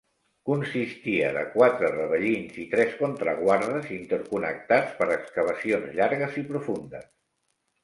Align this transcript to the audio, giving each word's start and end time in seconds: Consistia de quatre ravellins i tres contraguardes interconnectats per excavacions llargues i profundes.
Consistia 0.49 1.27
de 1.35 1.43
quatre 1.55 1.91
ravellins 1.95 2.57
i 2.63 2.65
tres 2.71 2.97
contraguardes 3.03 3.93
interconnectats 3.99 4.99
per 5.03 5.11
excavacions 5.19 5.95
llargues 6.03 6.43
i 6.45 6.49
profundes. 6.53 7.09